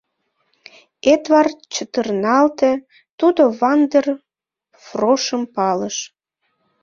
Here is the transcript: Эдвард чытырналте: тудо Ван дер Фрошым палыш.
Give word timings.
Эдвард 1.13 1.57
чытырналте: 1.75 2.71
тудо 3.19 3.41
Ван 3.59 3.79
дер 3.91 4.05
Фрошым 4.85 5.43
палыш. 5.55 5.97